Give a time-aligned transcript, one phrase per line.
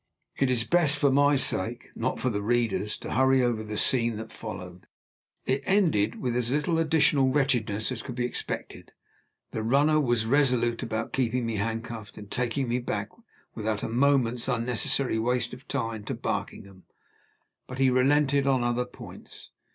[0.35, 3.77] It is best for my sake, if not for the reader's, to hurry over the
[3.77, 4.87] scene that followed.
[5.45, 8.93] It ended with as little additional wretchedness as could be expected.
[9.51, 13.09] The runner was resolute about keeping me handcuffed, and taking me back,
[13.53, 16.85] without a moment's unnecessary waste of time to Barkingham;
[17.67, 19.51] but he relented on other points.